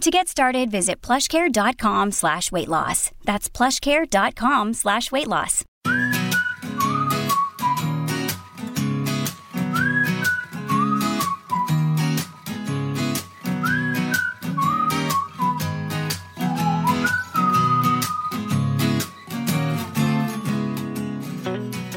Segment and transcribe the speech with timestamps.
[0.00, 3.10] To get started, visit plushcare.com slash weight loss.
[3.24, 5.64] That's plushcare.com slash weight loss.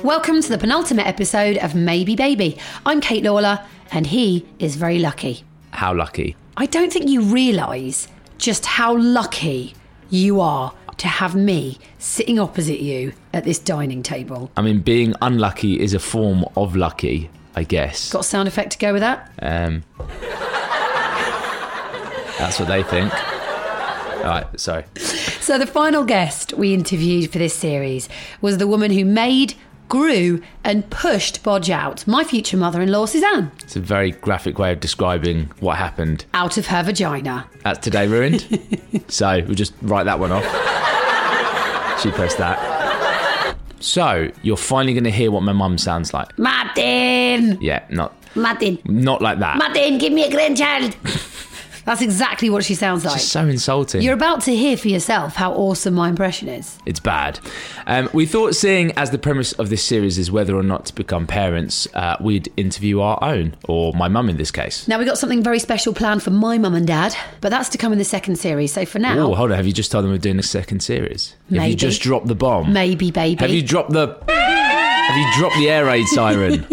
[0.03, 2.57] Welcome to the penultimate episode of Maybe Baby.
[2.85, 3.59] I'm Kate Lawler,
[3.91, 5.43] and he is very lucky.
[5.71, 6.37] How lucky.
[6.59, 8.07] I don't think you realise
[8.39, 9.75] just how lucky
[10.09, 14.49] you are to have me sitting opposite you at this dining table.
[14.57, 18.11] I mean, being unlucky is a form of lucky, I guess.
[18.11, 19.31] Got a sound effect to go with that?
[19.39, 19.83] Um,
[22.39, 23.13] that's what they think.
[24.17, 24.85] All right, sorry.
[24.95, 28.09] So, the final guest we interviewed for this series
[28.41, 29.53] was the woman who made,
[29.89, 34.59] grew, and pushed Bodge out, my future mother in law, Suzanne, It's a very graphic
[34.59, 36.25] way of describing what happened.
[36.33, 37.47] out of her vagina.
[37.63, 38.45] That's today ruined.
[39.07, 40.43] so we'll just write that one off.
[42.01, 43.55] She pressed that.
[43.79, 46.37] So you're finally going to hear what my mum sounds like.
[46.37, 47.59] Martin!
[47.61, 48.79] Yeah, not Martin!
[48.85, 49.57] not like that.
[49.57, 50.95] Martin, give me a grandchild!
[51.87, 53.15] That's exactly what she sounds like.
[53.15, 54.01] It's so insulting.
[54.01, 56.77] You're about to hear for yourself how awesome my impression is.
[56.85, 57.39] It's bad.
[57.87, 60.93] Um, we thought, seeing as the premise of this series is whether or not to
[60.93, 64.85] become parents, uh, we'd interview our own, or my mum in this case.
[64.87, 67.77] Now, we've got something very special planned for my mum and dad, but that's to
[67.77, 68.73] come in the second series.
[68.73, 69.55] So for now, Oh, hold on.
[69.57, 71.35] Have you just told them we're doing a second series?
[71.53, 72.73] Have you just dropped the bomb?
[72.73, 73.39] maybe, baby.
[73.39, 74.07] Have you dropped the.
[75.17, 76.67] Have you dropped the air raid siren?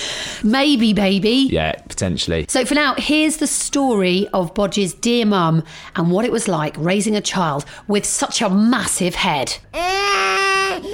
[0.44, 1.48] Maybe, baby.
[1.50, 2.46] yeah, potentially.
[2.48, 5.64] So for now, here's the story of Bodge's dear mum
[5.96, 9.58] and what it was like raising a child with such a massive head.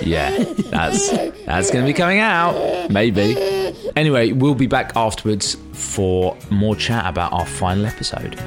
[0.00, 1.10] Yeah, that's
[1.44, 2.90] that's going to be coming out.
[2.90, 3.36] Maybe.
[3.96, 8.40] Anyway, we'll be back afterwards for more chat about our final episode.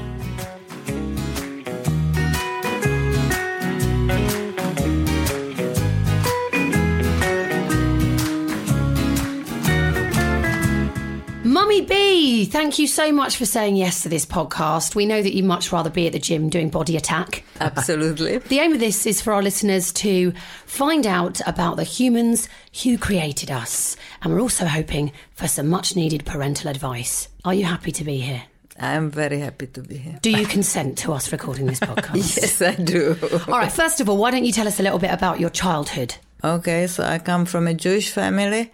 [11.81, 14.95] B, thank you so much for saying yes to this podcast.
[14.95, 17.43] We know that you'd much rather be at the gym doing body attack.
[17.59, 18.37] Absolutely.
[18.47, 20.33] The aim of this is for our listeners to
[20.65, 22.47] find out about the humans
[22.83, 23.95] who created us.
[24.21, 27.27] And we're also hoping for some much needed parental advice.
[27.45, 28.43] Are you happy to be here?
[28.79, 30.19] I'm very happy to be here.
[30.21, 32.15] Do you consent to us recording this podcast?
[32.41, 33.17] Yes, I do.
[33.47, 35.49] All right, first of all, why don't you tell us a little bit about your
[35.49, 36.15] childhood?
[36.43, 38.71] Okay, so I come from a Jewish family.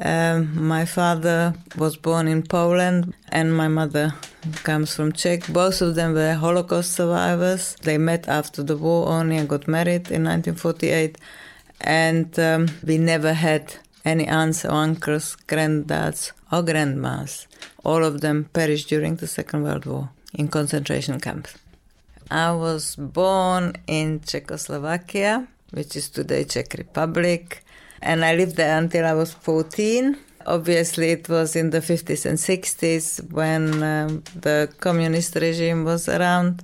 [0.00, 4.14] Um, my father was born in Poland and my mother
[4.62, 5.46] comes from Czech.
[5.48, 7.76] Both of them were Holocaust survivors.
[7.82, 11.18] They met after the war only and got married in 1948.
[11.80, 17.46] And um, we never had any aunts or uncles, granddads or grandmas.
[17.84, 21.54] All of them perished during the Second World War in concentration camps.
[22.30, 27.64] I was born in Czechoslovakia, which is today Czech Republic,
[28.02, 30.16] and I lived there until I was 14.
[30.46, 36.62] Obviously, it was in the 50s and 60s when um, the communist regime was around.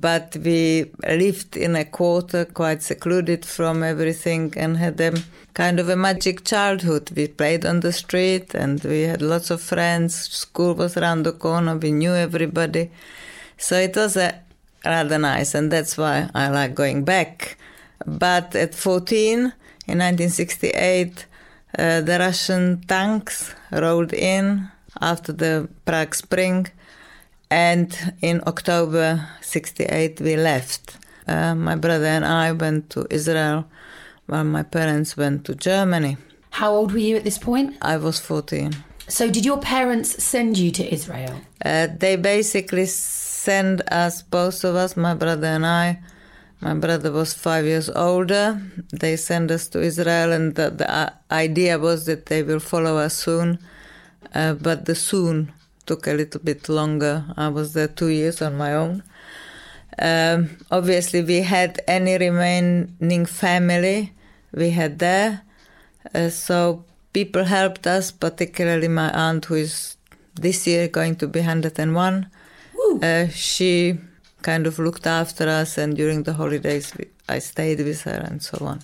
[0.00, 5.14] But we lived in a quarter quite secluded from everything and had a
[5.54, 7.10] kind of a magic childhood.
[7.16, 10.14] We played on the street and we had lots of friends.
[10.14, 11.76] School was around the corner.
[11.76, 12.90] We knew everybody.
[13.56, 14.40] So it was a
[14.84, 17.56] rather nice, and that's why I like going back.
[18.06, 19.52] But at 14,
[19.86, 21.26] in 1968,
[21.78, 24.68] uh, the Russian tanks rolled in
[25.00, 26.68] after the Prague Spring,
[27.50, 30.96] and in October 68 we left.
[31.26, 33.66] Uh, my brother and I went to Israel,
[34.26, 36.16] while my parents went to Germany.
[36.50, 37.76] How old were you at this point?
[37.82, 38.74] I was 14.
[39.08, 41.34] So, did your parents send you to Israel?
[41.64, 46.00] Uh, they basically sent us, both of us, my brother and I,
[46.64, 48.58] My brother was five years older.
[48.90, 52.96] They sent us to Israel, and the, the uh, idea was that they will follow
[52.96, 53.58] us soon.
[54.34, 55.52] Uh, but the soon
[55.84, 57.26] took a little bit longer.
[57.36, 59.02] I was there two years on my own.
[59.98, 64.14] Um, obviously, we had any remaining family
[64.50, 65.42] we had there.
[66.14, 69.98] Uh, so people helped us, particularly my aunt, who is
[70.34, 72.30] this year going to be 101.
[73.02, 73.98] Uh, she
[74.44, 78.40] kind of looked after us, and during the holidays, we, I stayed with her and
[78.42, 78.78] so on.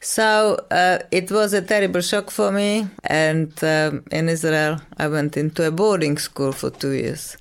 [0.00, 0.26] So
[0.70, 2.86] uh, it was a terrible shock for me.
[3.04, 7.36] And um, in Israel, I went into a boarding school for two years,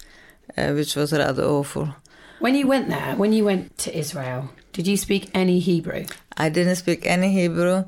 [0.58, 1.88] uh, which was rather awful.
[2.40, 6.06] When you went there, when you went to Israel, did you speak any Hebrew?
[6.38, 7.86] I didn't speak any Hebrew.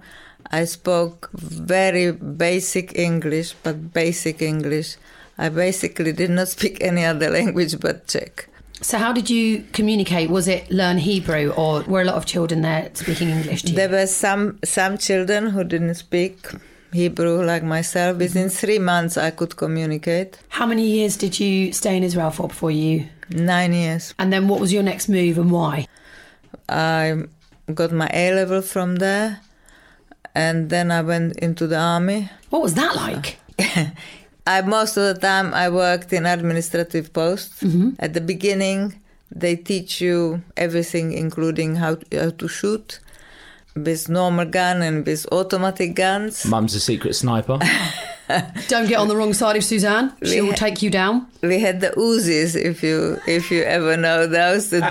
[0.52, 4.98] I spoke very basic English, but basic English.
[5.38, 8.51] I basically did not speak any other language but Czech.
[8.82, 10.30] So, how did you communicate?
[10.32, 13.62] Was it learn Hebrew, or were a lot of children there speaking English?
[13.62, 16.48] There were some some children who didn't speak
[16.92, 18.14] Hebrew like myself.
[18.14, 18.20] Mm-hmm.
[18.20, 20.40] Within three months, I could communicate.
[20.50, 23.08] How many years did you stay in Israel for before you?
[23.30, 24.16] Nine years.
[24.18, 25.88] And then, what was your next move and why?
[26.68, 27.24] I
[27.74, 29.42] got my A level from there,
[30.34, 32.30] and then I went into the army.
[32.50, 33.38] What was that like?
[34.46, 37.62] I most of the time I worked in administrative posts.
[37.62, 37.92] Mm-hmm.
[38.00, 39.00] At the beginning,
[39.34, 43.00] they teach you everything, including how, how to shoot
[43.76, 46.46] with normal gun and with automatic guns.
[46.46, 47.60] Mum's a secret sniper.
[48.68, 50.14] Don't get on the wrong side of Suzanne.
[50.24, 51.28] She will take you down.
[51.42, 54.70] We had the Uzis, if you if you ever know those.
[54.70, 54.82] The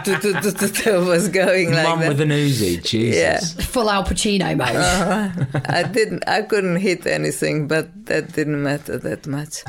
[1.06, 2.08] was going like Mum that.
[2.08, 2.82] with an Uzi.
[2.84, 3.18] Jesus.
[3.56, 3.64] Yeah.
[3.64, 4.76] Full Al Pacino mode.
[4.76, 5.60] Uh-huh.
[5.66, 6.28] I didn't.
[6.28, 9.64] I couldn't hit anything, but that didn't matter that much.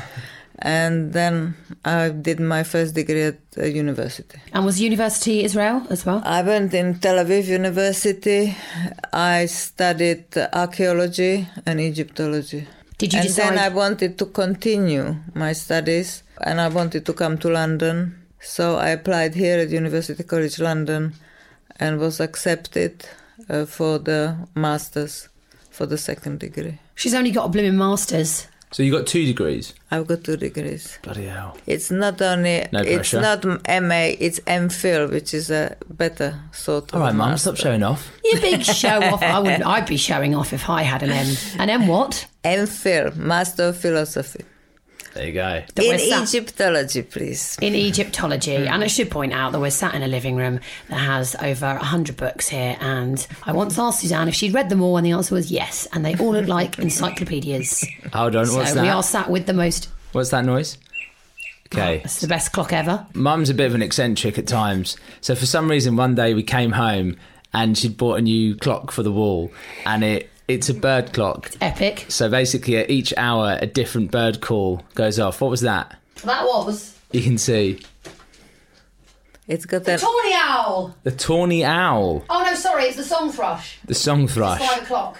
[0.64, 4.38] And then I did my first degree at uh, university.
[4.52, 6.22] and was university Israel as well?
[6.24, 8.54] I went in Tel Aviv University.
[9.12, 12.68] I studied archaeology and Egyptology.
[12.98, 13.42] Did you and decide?
[13.42, 18.14] then I wanted to continue my studies, and I wanted to come to London.
[18.40, 21.14] So I applied here at University College London,
[21.80, 23.04] and was accepted
[23.50, 25.28] uh, for the masters,
[25.70, 26.78] for the second degree.
[26.94, 28.46] She's only got a blooming masters.
[28.72, 29.74] So you got two degrees.
[29.90, 30.98] I've got two degrees.
[31.02, 31.56] Bloody hell.
[31.66, 36.94] It's not only No it's not MA, it's MPhil, which is a better sort of.
[36.94, 37.50] All right, Mum, master.
[37.54, 38.10] stop showing off.
[38.24, 39.22] You big show off.
[39.22, 39.66] I wouldn't.
[39.66, 41.36] I'd be showing off if I had an M.
[41.58, 42.26] An M what?
[42.44, 44.44] MPhil, Master of Philosophy.
[45.14, 45.62] There you go.
[45.74, 47.58] That In sat- Egyptology, please.
[47.60, 48.56] in Egyptology.
[48.56, 48.68] Hmm.
[48.72, 51.66] And I should point out that we're sat in a living room that has over
[51.66, 52.76] 100 books here.
[52.80, 55.86] And I once asked Suzanne if she'd read them all, and the answer was yes.
[55.92, 57.84] And they all look like encyclopedias.
[58.14, 58.46] Hold on.
[58.46, 58.94] So What's we that?
[58.96, 59.88] are sat with the most.
[60.12, 60.78] What's that noise?
[61.74, 61.98] Okay.
[62.00, 63.06] Ah, it's the best clock ever.
[63.14, 64.96] Mum's a bit of an eccentric at times.
[65.22, 67.16] So for some reason, one day we came home
[67.54, 69.50] and she'd bought a new clock for the wall,
[69.86, 71.50] and it it's a bird clock.
[71.60, 72.06] Epic.
[72.08, 75.40] So basically, at each hour, a different bird call goes off.
[75.40, 75.98] What was that?
[76.24, 76.96] That was.
[77.12, 77.80] You can see
[79.48, 80.96] It's got an Tawny owl.
[81.02, 83.78] the tawny owl, Oh no, sorry, it's the song thrush.
[83.84, 84.60] the song thrush.
[84.78, 85.18] o'clock.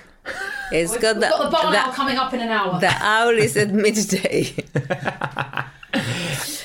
[0.70, 2.78] it's got the, the, coming up in an hour.
[2.80, 4.54] the owl is at midday.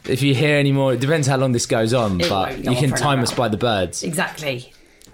[0.09, 2.63] If you hear any more, it depends how long this goes on, It but won't
[2.63, 4.03] go you on can for time another us by the birds.
[4.03, 4.71] exactly.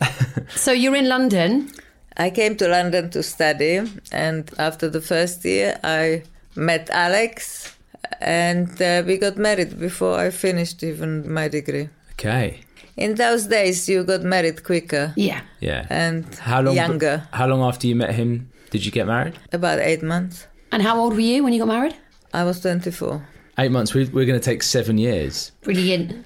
[0.49, 1.71] so you're in London.
[2.17, 3.81] I came to London to study,
[4.11, 6.23] and after the first year, I
[6.55, 7.75] met Alex,
[8.21, 11.89] and uh, we got married before I finished even my degree.
[12.13, 12.59] Okay.
[12.95, 15.41] In those days, you got married quicker Yeah.
[15.59, 15.87] Yeah.
[15.89, 16.75] and how long?
[16.75, 17.27] younger.
[17.33, 19.33] How long after you met him did you get married?
[19.51, 20.45] About eight months.
[20.71, 21.95] And how old were you when you got married?
[22.33, 23.27] I was 24.
[23.57, 23.93] Eight months.
[23.95, 25.51] We, we're going to take seven years.
[25.61, 26.25] Brilliant.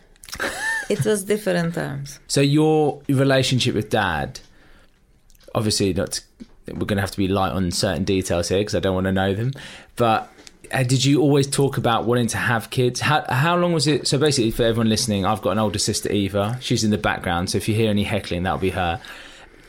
[0.89, 2.20] It was different times.
[2.27, 4.39] So your relationship with dad,
[5.58, 6.12] obviously, not.
[6.12, 6.22] To,
[6.68, 9.06] we're going to have to be light on certain details here because I don't want
[9.06, 9.54] to know them.
[9.96, 10.32] But
[10.72, 13.00] uh, did you always talk about wanting to have kids?
[13.00, 14.08] How how long was it?
[14.08, 16.58] So basically, for everyone listening, I've got an older sister, Eva.
[16.62, 17.50] She's in the background.
[17.50, 19.02] So if you hear any heckling, that'll be her.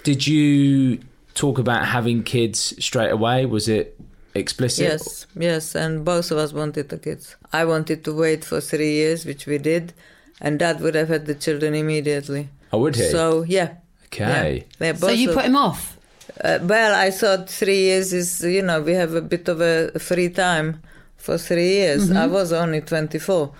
[0.02, 1.00] Did you
[1.34, 3.46] talk about having kids straight away?
[3.46, 3.98] Was it
[4.34, 4.84] explicit?
[4.84, 7.36] Yes, yes, and both of us wanted the kids.
[7.52, 9.92] I wanted to wait for three years, which we did,
[10.40, 12.48] and Dad would have had the children immediately.
[12.72, 13.02] Oh, would he?
[13.02, 13.74] So yeah.
[14.12, 14.58] Okay.
[14.58, 15.96] Yeah, they're So you of- put him off.
[16.42, 19.98] Uh, well, I thought three years is, you know, we have a bit of a
[19.98, 20.80] free time
[21.16, 22.08] for three years.
[22.08, 22.16] Mm-hmm.
[22.18, 23.52] I was only 24.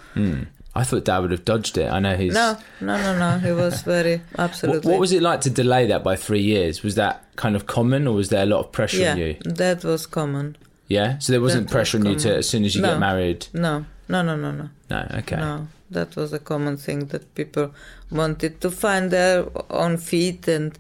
[0.77, 1.91] I thought dad would have dodged it.
[1.91, 2.35] I know he's.
[2.35, 3.39] No, no, no, no.
[3.41, 4.89] He was very, absolutely.
[4.93, 6.85] what was it like to delay that by three years?
[6.85, 9.37] Was that kind of common, or was there a lot of pressure Yeah, on you?
[9.45, 10.57] that was common.
[10.87, 12.91] Yeah, so there wasn't That was pressure on you to as soon as you No.
[12.93, 13.47] get married.
[13.53, 14.69] No, no, no, no, no.
[14.89, 15.37] No, okay.
[15.37, 15.67] No.
[15.91, 17.73] That was a common thing that people
[18.11, 20.79] wanted to find their own feet and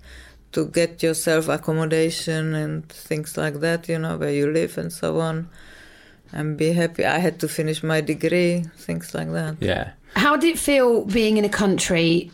[0.52, 5.20] to get yourself accommodation and things like that, you know, where you live and so
[5.20, 5.48] on,
[6.32, 7.04] and be happy.
[7.04, 9.56] I had to finish my degree, things like that.
[9.60, 9.90] Yeah.
[10.16, 12.30] How did it feel being in a country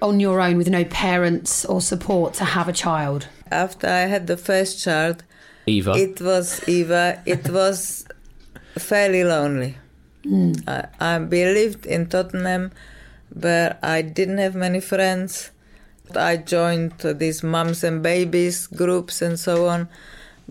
[0.00, 3.26] on your own with no parents or support to have a child?
[3.50, 5.24] After I had the first child,
[5.66, 5.94] Eva.
[5.94, 7.22] it was Eva.
[7.26, 8.04] It was
[8.78, 9.76] fairly lonely.
[10.26, 12.72] I, I lived in Tottenham,
[13.32, 15.50] where I didn't have many friends.
[16.16, 19.88] I joined these mums and babies groups and so on,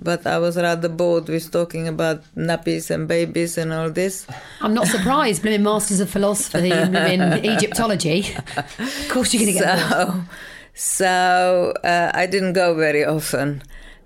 [0.02, 4.26] but I was rather bored with talking about nappies and babies and all this.
[4.62, 6.96] I'm not surprised, blooming Masters of Philosophy in
[7.46, 8.34] Egyptology.
[8.56, 10.14] Of course, you're going to get bored.
[10.14, 10.24] So,
[10.74, 13.62] so uh, I didn't go very often.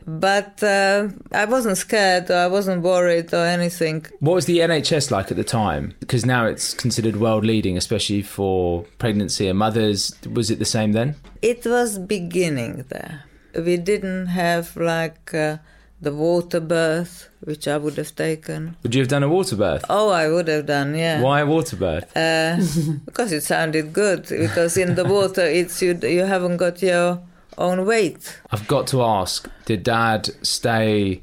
[0.05, 4.05] But uh, I wasn't scared or I wasn't worried or anything.
[4.19, 5.95] What was the NHS like at the time?
[5.99, 10.13] Because now it's considered world leading, especially for pregnancy and mothers.
[10.31, 11.15] Was it the same then?
[11.41, 13.23] It was beginning there.
[13.55, 15.57] We didn't have like uh,
[16.01, 18.75] the water birth, which I would have taken.
[18.83, 19.85] Would you have done a water birth?
[19.89, 21.21] Oh, I would have done, yeah.
[21.21, 22.15] Why a water birth?
[22.15, 22.57] Uh,
[23.05, 24.27] because it sounded good.
[24.27, 25.97] Because in the water, it's you.
[26.01, 27.21] You haven't got your
[27.57, 28.39] own weight.
[28.51, 31.21] I've got to ask: Did Dad stay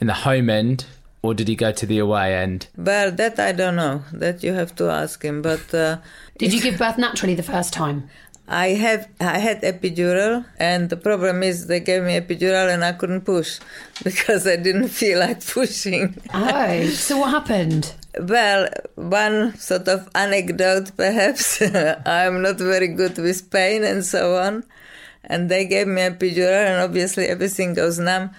[0.00, 0.86] in the home end,
[1.22, 2.66] or did he go to the away end?
[2.76, 4.02] Well, that I don't know.
[4.12, 5.42] That you have to ask him.
[5.42, 5.98] But uh,
[6.38, 8.08] Did you give birth naturally the first time?
[8.48, 12.92] I have I had epidural, and the problem is they gave me epidural, and I
[12.92, 13.60] couldn't push
[14.04, 16.16] because I didn't feel like pushing.
[16.34, 17.94] Oh, so what happened?
[18.18, 21.62] Well, one sort of anecdote, perhaps.
[21.62, 24.64] I'm not very good with pain and so on.
[25.24, 28.30] And they gave me a epidural, and obviously everything goes numb.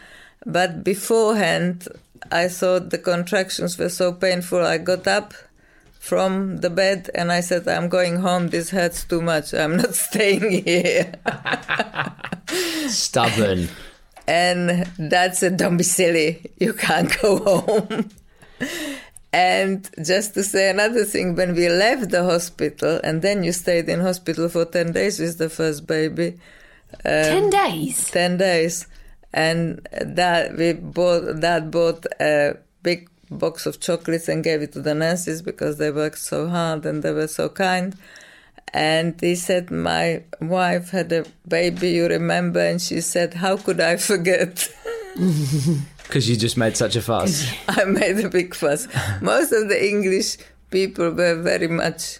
[0.45, 1.87] But beforehand,
[2.31, 4.65] I thought the contractions were so painful.
[4.65, 5.33] I got up
[5.99, 8.49] from the bed and I said, I'm going home.
[8.49, 9.53] This hurts too much.
[9.53, 11.13] I'm not staying here.
[12.87, 13.69] Stubborn.
[14.27, 16.51] and dad said, Don't be silly.
[16.59, 18.09] You can't go home.
[19.31, 23.89] And just to say another thing, when we left the hospital, and then you stayed
[23.89, 26.37] in hospital for 10 days with the first baby.
[27.05, 28.11] Um, ten days.
[28.11, 28.87] 10 days.
[29.33, 34.81] And that we bought, that bought a big box of chocolates and gave it to
[34.81, 37.95] the nurses because they worked so hard and they were so kind.
[38.75, 42.59] And he said, My wife had a baby, you remember?
[42.59, 44.69] And she said, How could I forget?
[46.03, 47.49] Because you just made such a fuss.
[47.67, 48.87] I made a big fuss.
[49.21, 50.37] Most of the English
[50.69, 52.19] people were very much,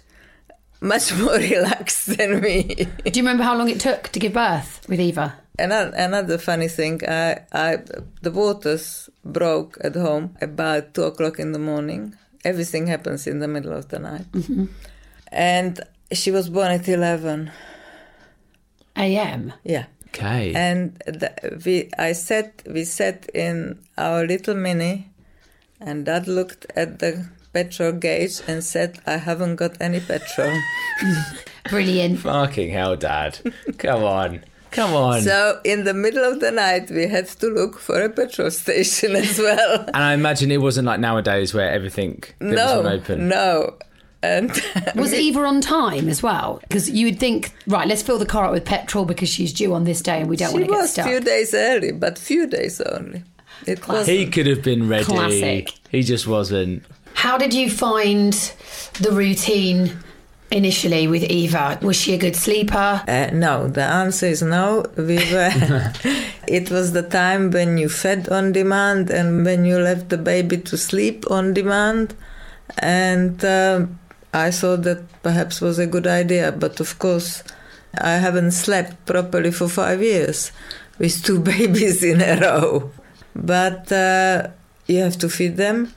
[0.84, 2.62] much more relaxed than me.
[3.04, 5.34] Do you remember how long it took to give birth with Eva?
[5.58, 7.78] Another, another funny thing, I, I,
[8.22, 12.16] the waters broke at home about two o'clock in the morning.
[12.44, 14.30] Everything happens in the middle of the night.
[14.32, 14.66] Mm-hmm.
[15.28, 15.80] And
[16.12, 17.50] she was born at 11.
[18.96, 19.52] AM.
[19.62, 19.86] Yeah.
[20.08, 20.52] Okay.
[20.54, 25.10] And the, we, I sat, we sat in our little mini,
[25.80, 30.52] and Dad looked at the petrol gauge and said, "I haven't got any petrol."
[31.70, 32.20] Brilliant.
[32.20, 33.38] Fucking hell, Dad.
[33.78, 34.44] Come on.
[34.70, 35.22] Come on.
[35.22, 39.14] so in the middle of the night, we had to look for a petrol station
[39.24, 39.84] as well.
[39.94, 43.28] and I imagine it wasn't like nowadays where everything that was open.
[43.28, 43.76] no,
[44.24, 44.50] and
[44.96, 46.58] Was it Eva on time as well?
[46.62, 49.74] Because you would think, right, let's fill the car up with petrol because she's due
[49.74, 51.06] on this day and we don't she want to get was stuck.
[51.06, 53.22] few days early, but few days only.
[53.66, 55.04] It was He could have been ready.
[55.04, 55.70] Classic.
[55.88, 56.82] He just wasn't.
[57.14, 58.32] How did you find
[59.00, 59.98] the routine
[60.50, 61.78] initially with Eva?
[61.82, 63.02] Was she a good sleeper?
[63.08, 64.84] Uh, no, the answer is no.
[64.96, 65.50] We were.
[66.48, 70.58] it was the time when you fed on demand and when you left the baby
[70.58, 72.14] to sleep on demand,
[72.78, 73.86] and uh,
[74.32, 76.52] I thought that perhaps was a good idea.
[76.52, 77.42] But of course,
[77.98, 80.52] I haven't slept properly for five years
[80.98, 82.90] with two babies in a row.
[83.34, 84.48] But uh,
[84.86, 85.94] you have to feed them.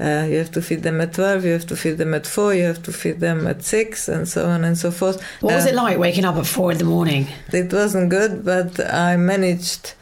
[0.00, 2.54] Uh, you have to feed them at 12, you have to feed them at 4,
[2.54, 5.20] you have to feed them at 6, and so on and so forth.
[5.40, 7.26] What was Uh, it like waking up at four in the morning?
[7.52, 9.94] it wasn't good, but I managed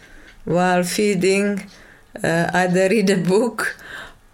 [0.44, 1.62] while feeding
[2.22, 3.76] uh, either read a book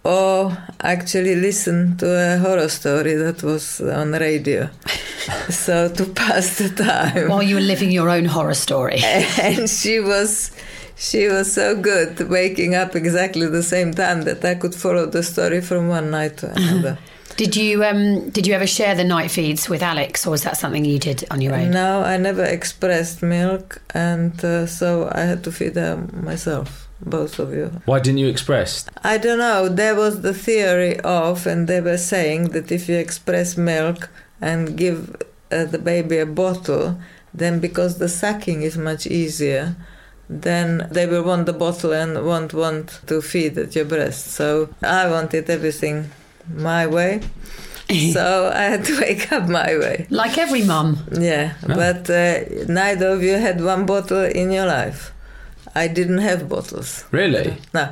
[0.05, 4.69] or actually listen to a horror story that was on radio.
[5.49, 7.29] so to pass the time.
[7.29, 8.99] While you were living your own horror story.
[9.41, 10.51] and she was
[10.97, 15.23] she was so good waking up exactly the same time that I could follow the
[15.23, 16.99] story from one night to another.
[17.37, 20.57] Did you um did you ever share the night feeds with Alex or was that
[20.59, 21.71] something you did on your own?
[21.71, 27.39] No, I never expressed milk, and uh, so I had to feed her myself, both
[27.39, 27.71] of you.
[27.87, 28.87] Why didn't you express?
[29.03, 29.69] I don't know.
[29.69, 34.77] There was the theory of, and they were saying that if you express milk and
[34.77, 35.17] give
[35.51, 36.99] uh, the baby a bottle,
[37.33, 39.75] then because the sucking is much easier,
[40.41, 44.29] then they will want the bottle and won't want to feed at your breast.
[44.29, 46.11] So I wanted everything
[46.55, 47.21] my way.
[48.13, 50.07] so I had to wake up my way.
[50.09, 50.99] Like every mum.
[51.13, 55.13] Yeah, but uh, neither of you had one bottle in your life.
[55.75, 57.05] I didn't have bottles.
[57.11, 57.57] Really?
[57.73, 57.91] No.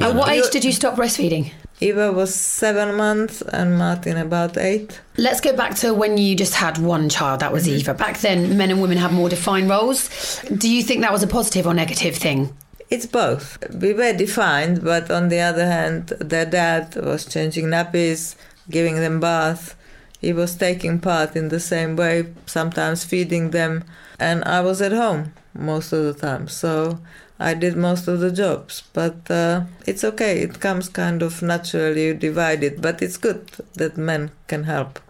[0.00, 1.52] At what age did you stop breastfeeding?
[1.82, 5.00] Eva was seven months and Martin about eight.
[5.16, 7.78] Let's go back to when you just had one child, that was mm-hmm.
[7.78, 7.94] Eva.
[7.94, 10.40] Back then, men and women had more defined roles.
[10.56, 12.56] Do you think that was a positive or negative thing?
[12.88, 13.58] It's both.
[13.74, 18.36] We were defined, but on the other hand, their dad was changing nappies,
[18.70, 19.74] giving them bath.
[20.22, 23.84] He was taking part in the same way, sometimes feeding them,
[24.20, 26.46] and I was at home most of the time.
[26.46, 27.00] So
[27.40, 30.38] I did most of the jobs, but uh, it's okay.
[30.38, 32.14] It comes kind of naturally.
[32.14, 35.00] divided, but it's good that men can help.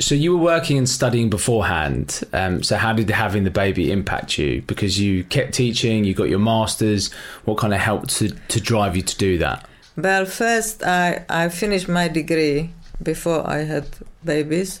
[0.00, 2.24] So you were working and studying beforehand.
[2.32, 4.62] Um, so how did having the baby impact you?
[4.62, 7.12] Because you kept teaching, you got your masters.
[7.44, 9.68] What kind of helped to, to drive you to do that?
[9.96, 12.70] Well, first I, I finished my degree
[13.02, 13.86] before I had
[14.24, 14.80] babies.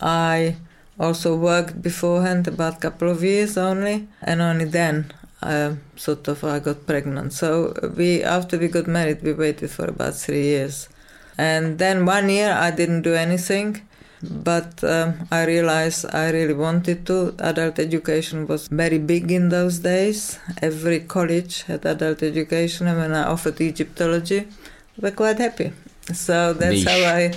[0.00, 0.56] I
[0.98, 5.12] also worked beforehand about a couple of years only, and only then
[5.42, 7.32] uh, sort of I got pregnant.
[7.32, 10.88] So we after we got married, we waited for about three years,
[11.36, 13.82] and then one year I didn't do anything.
[14.20, 17.36] But um, I realized I really wanted to.
[17.38, 20.40] Adult education was very big in those days.
[20.60, 24.48] Every college had adult education, and when I offered Egyptology,
[24.96, 25.72] we were quite happy.
[26.12, 26.84] So that's Niche.
[26.84, 27.34] how I.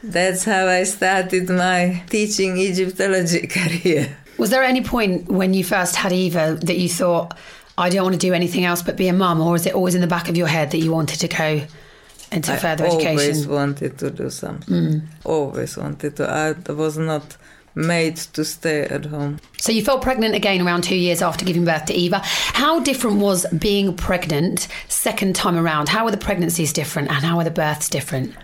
[0.00, 4.16] That's how I started my teaching Egyptology career.
[4.38, 7.36] Was there any point when you first had Eva that you thought,
[7.76, 9.40] I don't want to do anything else but be a mum?
[9.40, 11.66] Or is it always in the back of your head that you wanted to go
[12.30, 13.08] into further education?
[13.08, 14.74] I always wanted to do something.
[14.74, 15.02] Mm.
[15.24, 16.30] Always wanted to.
[16.30, 17.36] I was not
[17.78, 19.38] made to stay at home.
[19.58, 22.20] So you fell pregnant again around two years after giving birth to Eva.
[22.24, 25.88] How different was being pregnant second time around?
[25.88, 28.34] How were the pregnancies different and how were the births different?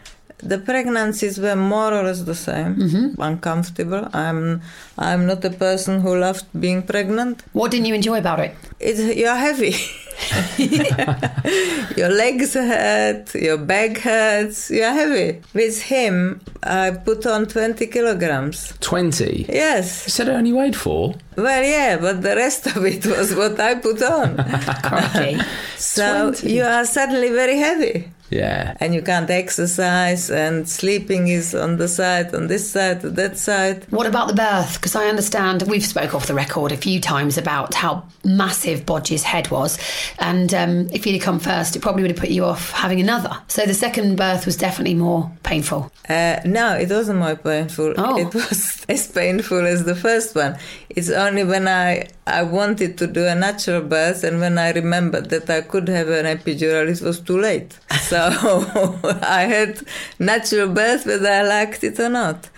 [0.45, 2.77] The pregnancies were more or less the same.
[2.77, 3.21] Mm-hmm.
[3.21, 4.09] Uncomfortable.
[4.13, 4.61] I'm.
[4.97, 7.43] I'm not a person who loved being pregnant.
[7.53, 8.55] What didn't you enjoy about it?
[8.79, 9.75] It's, you're heavy.
[11.97, 15.41] your legs hurt, your back hurts, you're heavy.
[15.53, 18.75] With him, I put on 20 kilograms.
[18.81, 19.47] 20?
[19.49, 20.07] Yes.
[20.07, 21.15] You said I only weighed four.
[21.37, 24.37] Well, yeah, but the rest of it was what I put on.
[24.83, 25.41] Crikey.
[25.77, 26.53] so 20.
[26.53, 28.11] you are suddenly very heavy.
[28.31, 28.77] Yeah.
[28.81, 33.87] And you can't exercise, and sleeping is on the side, on this side, that side.
[33.91, 34.75] What about the birth?
[34.75, 39.23] Because I understand we've spoke off the record a few times about how massive Bodge's
[39.23, 39.79] head was,
[40.19, 43.01] and um, if he'd have come first, it probably would have put you off having
[43.01, 43.37] another.
[43.49, 45.93] So the second birth was definitely more painful.
[46.09, 47.95] Uh, no, it wasn't more painful.
[47.97, 48.19] Oh.
[48.19, 50.59] It was as painful as the first one.
[50.97, 55.31] It's only when I, I wanted to do a natural birth and when I remembered
[55.31, 57.79] that I could have an epidural, it was too late.
[58.03, 58.19] So
[59.23, 59.81] I had
[60.21, 62.49] natural birth whether I liked it or not.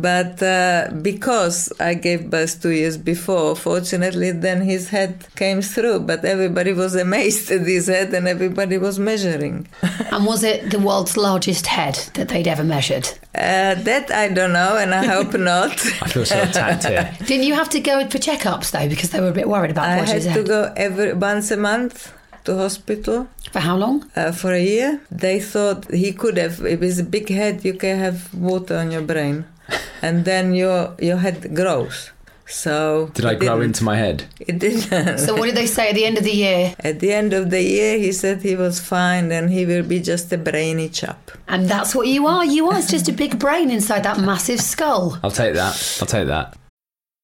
[0.00, 6.00] But uh, because I gave birth two years before, fortunately, then his head came through.
[6.00, 9.68] But everybody was amazed at his head and everybody was measuring.
[10.12, 13.06] And was it the world's largest head that they'd ever measured?
[13.34, 15.72] Uh, that I don't know, and I hope not.
[16.02, 17.10] I feel so attacked here.
[17.26, 19.88] Didn't you have to go for checkups though, because they were a bit worried about
[19.88, 20.46] I Bodge's had to head?
[20.46, 22.12] go every once a month
[22.44, 24.04] to hospital For how long?
[24.16, 25.00] uh, for a year.
[25.10, 26.60] They thought he could have.
[26.64, 29.46] If it's a big head, you can have water on your brain,
[30.02, 32.10] and then your your head grows.
[32.46, 34.24] So Did I grow into my head?
[34.38, 35.18] It didn't.
[35.18, 36.74] So what did they say at the end of the year?
[36.80, 40.00] At the end of the year, he said he was fine and he will be
[40.00, 41.30] just a brainy chap.
[41.48, 42.44] And that's what you are.
[42.44, 42.78] You are.
[42.78, 45.18] It's just a big brain inside that massive skull.
[45.22, 45.98] I'll take that.
[46.00, 46.54] I'll take that.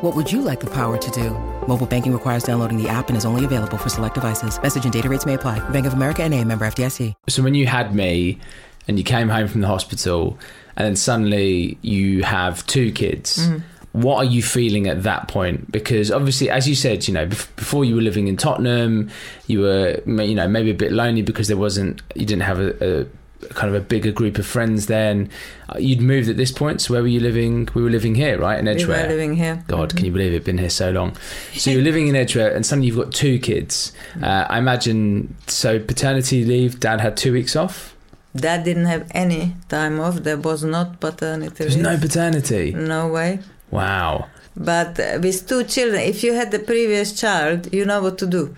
[0.00, 1.30] What would you like the power to do?
[1.66, 4.62] Mobile banking requires downloading the app and is only available for select devices.
[4.62, 5.58] Message and data rates may apply.
[5.70, 7.14] Bank of America and a member FDIC.
[7.28, 8.38] So when you had me
[8.86, 10.38] and you came home from the hospital
[10.76, 13.58] and then suddenly you have two kids, mm-hmm.
[14.00, 15.72] what are you feeling at that point?
[15.72, 19.10] Because obviously, as you said, you know, before you were living in Tottenham,
[19.48, 23.00] you were, you know, maybe a bit lonely because there wasn't, you didn't have a,
[23.00, 23.06] a
[23.50, 25.30] kind of a bigger group of friends then.
[25.68, 27.68] Uh, You'd moved at this point, so where were you living?
[27.74, 29.62] We were living here, right, in We were living here.
[29.68, 30.44] God, can you believe it?
[30.44, 31.16] Been here so long.
[31.54, 33.92] So you're living in Edgware and suddenly you've got two kids.
[34.22, 35.36] Uh, I imagine.
[35.46, 36.80] So paternity leave.
[36.80, 37.94] Dad had two weeks off.
[38.36, 40.16] Dad didn't have any time off.
[40.16, 42.72] There was not paternity There's no paternity.
[42.72, 43.40] no way.
[43.70, 44.26] Wow.
[44.56, 48.26] But uh, with two children, if you had the previous child, you know what to
[48.26, 48.56] do.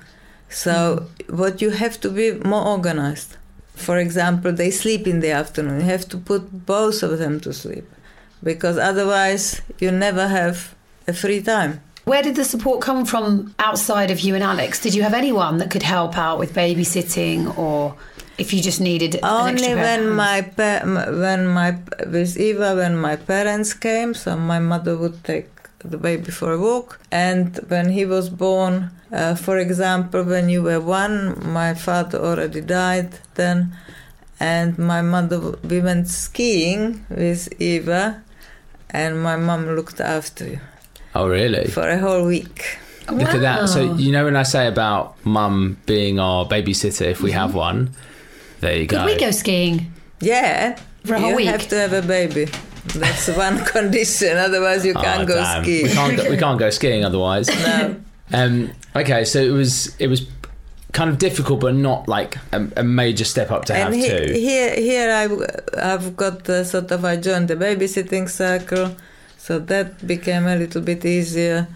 [0.49, 3.37] So, what you have to be more organized.
[3.81, 5.81] For example, they sleep in the afternoon.
[5.81, 7.87] You have to put both of them to sleep
[8.43, 10.75] because otherwise, you never have
[11.07, 11.81] a free time.
[12.05, 14.81] Where did the support come from outside of you and Alex?
[14.81, 17.95] Did you have anyone that could help out with babysitting, or
[18.39, 20.83] if you just needed an Only extra when my pa-
[21.25, 25.49] when my with Eva when my parents came, so my mother would take
[25.85, 30.63] the baby for a walk, and when he was born, uh, for example, when you
[30.63, 33.75] were one, my father already died then,
[34.39, 35.39] and my mother
[35.69, 38.23] we went skiing with Eva,
[38.91, 40.61] and my mom looked after you
[41.15, 41.67] Oh, really?
[41.69, 42.79] for a whole week.
[43.11, 43.69] Look at that.
[43.69, 47.91] So you know when I say about mum being our babysitter, if we have one,
[48.61, 49.05] there you Could go.
[49.07, 49.93] we go skiing?
[50.21, 51.47] Yeah, For a whole you week?
[51.47, 52.47] have to have a baby.
[52.87, 54.37] That's one condition.
[54.37, 55.63] Otherwise, you Oh, can't go damn.
[55.63, 55.85] skiing.
[55.87, 56.17] We can't.
[56.17, 57.49] Go, we can't go skiing otherwise.
[57.67, 57.97] No.
[58.33, 60.27] Um, okay, so it was it was
[60.93, 64.09] kind of difficult, but not like a, a major step up to have and he-
[64.09, 64.33] two.
[64.35, 68.95] here, here I, have got uh, sort of I joined the babysitting circle,
[69.37, 71.67] so that became a little bit easier.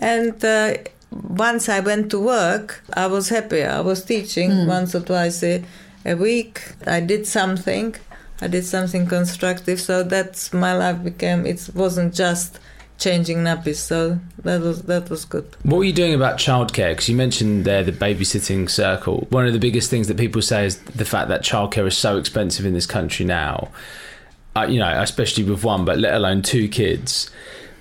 [0.00, 0.74] And uh,
[1.10, 3.62] once I went to work, I was happy.
[3.64, 5.64] I was teaching once or twice a,
[6.04, 6.60] a week.
[6.86, 7.94] I did something.
[8.40, 9.80] I did something constructive.
[9.80, 11.46] So that's my life became.
[11.46, 12.58] It wasn't just
[12.98, 13.76] changing nappies.
[13.76, 15.44] So that was that was good.
[15.62, 16.92] What were you doing about childcare?
[16.92, 19.26] Because you mentioned there the babysitting circle.
[19.30, 22.18] One of the biggest things that people say is the fact that childcare is so
[22.18, 23.68] expensive in this country now.
[24.54, 27.30] Uh, you know, especially with one, but let alone two kids.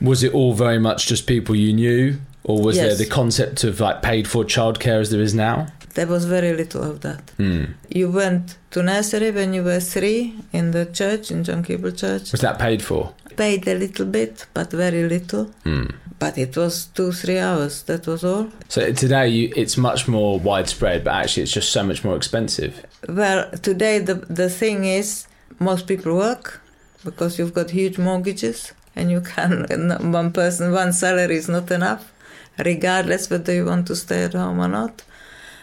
[0.01, 3.79] Was it all very much just people you knew, or was there the concept of
[3.79, 5.67] like paid for childcare as there is now?
[5.95, 7.31] There was very little of that.
[7.38, 7.63] Hmm.
[7.89, 12.34] You went to nursery when you were three in the church, in John Keble Church.
[12.34, 13.13] Was that paid for?
[13.38, 15.45] Paid a little bit, but very little.
[15.63, 15.86] Hmm.
[16.19, 18.49] But it was two, three hours, that was all.
[18.67, 22.86] So today you, it's much more widespread, but actually it's just so much more expensive.
[23.08, 25.27] Well, today the, the thing is,
[25.60, 26.62] most people work
[27.05, 29.65] because you've got huge mortgages and you can,
[30.12, 32.12] one person, one salary is not enough,
[32.58, 35.03] regardless whether you want to stay at home or not.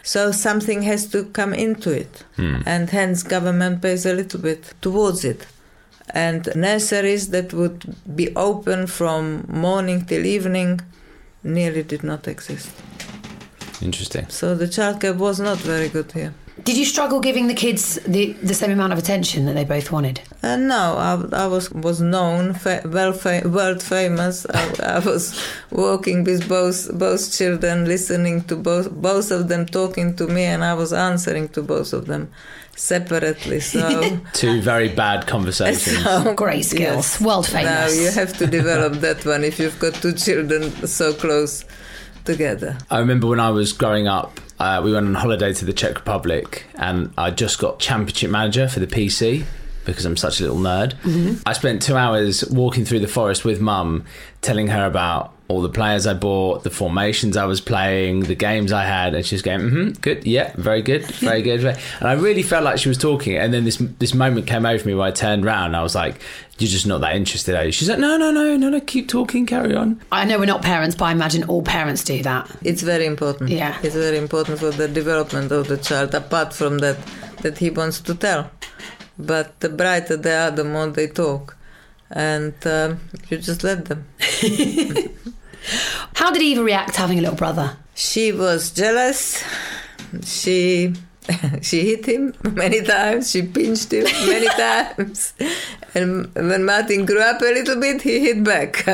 [0.02, 2.62] So something has to come into it, hmm.
[2.66, 5.46] and hence government pays a little bit towards it.
[6.10, 10.80] And nurseries that would be open from morning till evening
[11.44, 12.70] nearly did not exist.
[13.80, 14.26] Interesting.
[14.28, 16.34] So the childcare was not very good here.
[16.64, 19.90] Did you struggle giving the kids the, the same amount of attention that they both
[19.90, 20.20] wanted?
[20.42, 24.46] Uh, no, I, I was was known, fa- well, fa- world famous.
[24.46, 30.14] I, I was walking with both both children, listening to both both of them talking
[30.16, 32.30] to me, and I was answering to both of them
[32.76, 33.60] separately.
[33.60, 36.02] So, Two very bad conversations.
[36.04, 38.00] so Great skills, world Now famous.
[38.00, 41.64] you have to develop that one if you've got two children so close
[42.24, 42.78] together.
[42.90, 45.96] I remember when I was growing up, uh, we went on holiday to the Czech
[45.96, 49.44] Republic, and I just got championship manager for the PC
[49.84, 50.94] because I'm such a little nerd.
[51.46, 54.04] I spent two hours walking through the forest with mum,
[54.40, 58.72] telling her about all the players I bought, the formations I was playing, the games
[58.72, 62.42] I had, and she's going, mm-hmm, "Good, yeah, very good, very good." And I really
[62.42, 63.36] felt like she was talking.
[63.36, 65.94] And then this this moment came over me where I turned around, and I was
[65.94, 66.20] like,
[66.58, 69.08] "You're just not that interested, are you?" She's like, "No, no, no, no, no, keep
[69.08, 72.50] talking, carry on." I know we're not parents, but I imagine all parents do that.
[72.62, 73.50] It's very important.
[73.50, 73.76] Yeah.
[73.82, 76.96] It's very important for the development of the child, apart from that,
[77.42, 78.50] that he wants to tell.
[79.18, 81.56] But the brighter they are, the more they talk.
[82.10, 84.06] And um, you just let them.
[86.14, 87.76] How did Eva react to having a little brother?
[87.94, 89.42] She was jealous.
[90.24, 90.94] She
[91.62, 93.30] she hit him many times.
[93.30, 95.34] She pinched him many times.
[95.94, 98.84] And when Martin grew up a little bit, he hit back.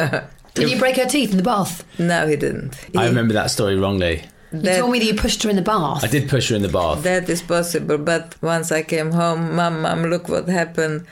[0.54, 1.84] Did you break her teeth in the bath?
[1.98, 2.78] no, he didn't.
[2.96, 4.24] I remember that story wrongly.
[4.52, 6.04] You told me that you pushed her in the bath.
[6.04, 7.02] I did push her in the bath.
[7.02, 11.06] That is possible, but once I came home, mum, mum, look what happened.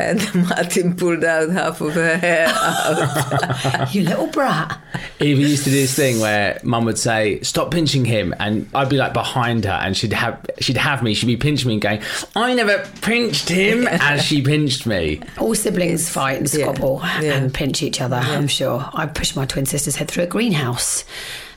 [0.00, 3.94] And Martin pulled out half of her hair out.
[3.94, 4.80] you little brat.
[5.20, 8.88] Eva used to do this thing where mum would say, "Stop pinching him," and I'd
[8.88, 11.12] be like behind her, and she'd have she'd have me.
[11.12, 12.00] She'd be pinching me and going,
[12.34, 15.20] "I never pinched him," as she pinched me.
[15.36, 17.34] All siblings fight and squabble yeah.
[17.34, 18.88] and pinch each other, I'm sure.
[18.94, 21.04] I pushed my twin sister's head through a greenhouse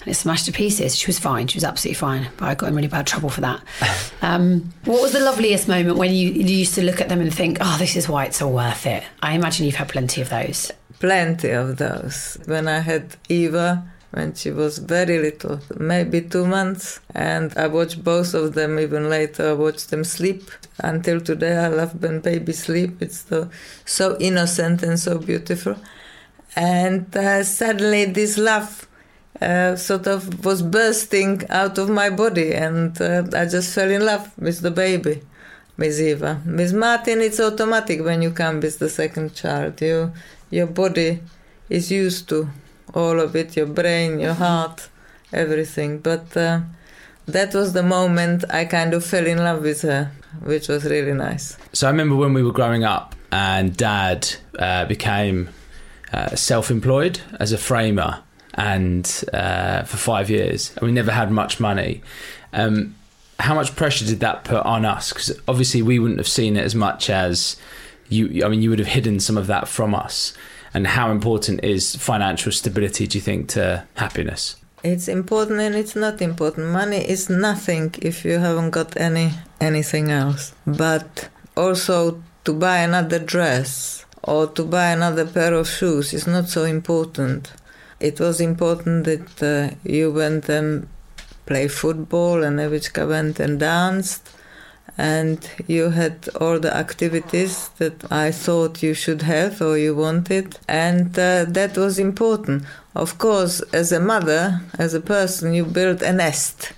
[0.04, 0.96] and it smashed to pieces.
[0.96, 1.48] She was fine.
[1.48, 2.30] She was absolutely fine.
[2.38, 3.62] But I got in really bad trouble for that.
[4.24, 7.34] Um, what was the loveliest moment when you, you used to look at them and
[7.34, 9.04] think, oh, this is why it's all worth it?
[9.22, 10.72] I imagine you've had plenty of those.
[11.00, 12.38] Plenty of those.
[12.46, 18.04] When I had Eva, when she was very little, maybe two months, and I watched
[18.04, 19.50] both of them even later.
[19.50, 20.50] I watched them sleep.
[20.80, 23.02] Until today, I love when babies sleep.
[23.02, 23.50] It's so,
[23.84, 25.76] so innocent and so beautiful.
[26.56, 28.88] And uh, suddenly, this love
[29.44, 34.06] uh, sort of was bursting out of my body, and uh, I just fell in
[34.06, 35.22] love with the baby,
[35.78, 36.42] with Eva.
[36.46, 39.82] With Martin, it's automatic when you come with the second child.
[39.82, 40.12] You,
[40.50, 41.20] your body
[41.70, 42.50] is used to
[42.94, 44.88] all of it, your brain, your heart,
[45.32, 46.00] everything.
[46.00, 46.62] But uh,
[47.26, 51.14] that was the moment I kind of fell in love with her, which was really
[51.14, 51.58] nice.
[51.74, 54.30] So I remember when we were growing up, and Dad
[54.60, 55.50] uh, became
[56.12, 58.23] uh, self-employed as a framer,
[58.54, 62.02] and uh, for five years, and we never had much money.
[62.54, 62.96] Um,
[63.40, 65.12] how much pressure did that put on us?
[65.12, 67.58] Because obviously we wouldn't have seen it as much as
[68.10, 68.44] you.
[68.46, 70.34] I mean, you would have hidden some of that from us.
[70.76, 73.06] And how important is financial stability?
[73.06, 74.56] Do you think to happiness?
[74.84, 76.68] It's important and it's not important.
[76.68, 80.54] Money is nothing if you haven't got any anything else.
[80.66, 86.50] But also to buy another dress or to buy another pair of shoes is not
[86.50, 87.52] so important.
[88.10, 90.88] It was important that uh, you went and
[91.46, 94.24] play football and Evichka went and danced
[94.98, 100.60] and you had all the activities that I thought you should have or you wanted,
[100.68, 102.64] and uh, that was important.
[102.96, 106.74] Of course, as a mother, as a person, you build a nest,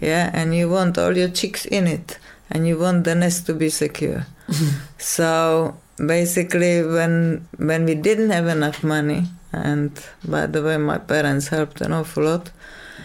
[0.00, 2.18] yeah, and you want all your chicks in it,
[2.50, 4.26] and you want the nest to be secure.
[4.98, 9.90] so basically, when when we didn't have enough money, and
[10.24, 12.50] by the way, my parents helped an awful lot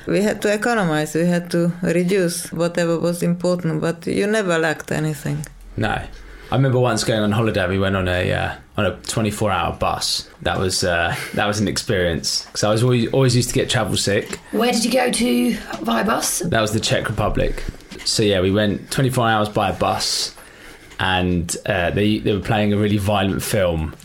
[0.08, 4.92] we had to economize, we had to reduce whatever was important, but you never lacked
[4.92, 5.46] anything.
[5.78, 6.02] No.
[6.52, 7.66] I remember once going on holiday.
[7.68, 10.30] We went on a uh, on a 24 hour bus.
[10.42, 13.70] That was uh, that was an experience because I was always always used to get
[13.70, 14.38] travel sick.
[14.52, 16.40] Where did you go to via bus?
[16.40, 17.64] That was the Czech Republic.
[18.04, 20.36] So yeah, we went 24 hours by a bus,
[21.02, 23.96] and uh, they they were playing a really violent film,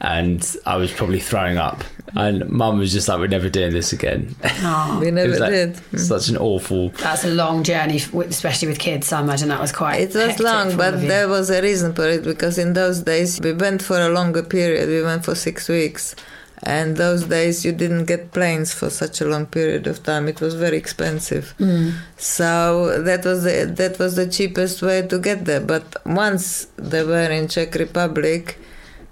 [0.00, 1.84] and I was probably throwing up.
[2.14, 6.00] And Mum was just like, "We're never doing this again." Oh, We never like did.
[6.00, 6.88] such an awful.
[6.90, 9.08] that's a long journey, especially with kids.
[9.08, 10.00] So I imagine that was quite.
[10.00, 13.52] It was long, but there was a reason for it because in those days we
[13.52, 14.88] went for a longer period.
[14.88, 16.16] We went for six weeks,
[16.62, 20.28] and those days you didn't get planes for such a long period of time.
[20.28, 21.90] It was very expensive, hmm.
[22.16, 25.60] so that was the, that was the cheapest way to get there.
[25.60, 28.58] But once they were in Czech Republic,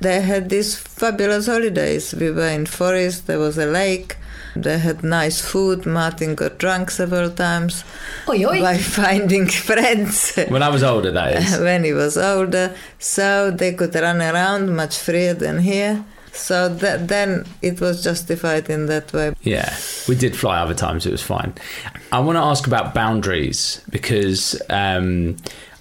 [0.00, 2.14] they had these fabulous holidays.
[2.14, 3.26] We were in forest.
[3.26, 4.16] There was a lake.
[4.56, 5.84] They had nice food.
[5.84, 7.84] Martin got drunk several times
[8.28, 8.60] Oi, oi.
[8.60, 11.58] by finding friends When I was older, that is.
[11.68, 16.04] when he was older, so they could run around much freer than here.
[16.34, 19.34] So that, then it was justified in that way.
[19.42, 19.74] Yeah,
[20.08, 21.06] we did fly other times.
[21.06, 21.54] It was fine.
[22.12, 25.36] I want to ask about boundaries because um,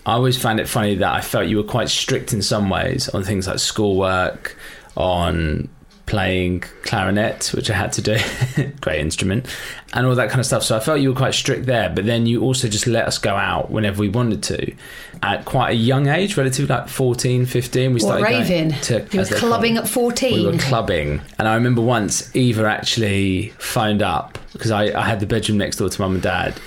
[0.06, 3.10] I always found it funny that I felt you were quite strict in some ways
[3.10, 4.58] on things like schoolwork,
[4.96, 5.70] on
[6.06, 8.18] playing clarinet, which I had to do,
[8.82, 9.48] great instrument,
[9.94, 10.64] and all that kind of stuff.
[10.64, 11.90] So I felt you were quite strict there.
[11.90, 14.74] But then you also just let us go out whenever we wanted to
[15.22, 17.94] at quite a young age, relatively like 14, 15.
[17.94, 18.72] We started going raving?
[18.82, 20.34] to You were as they call clubbing at 14?
[20.34, 21.22] We were clubbing.
[21.38, 25.78] And I remember once Eva actually phoned up because I, I had the bedroom next
[25.78, 26.60] door to mum and dad.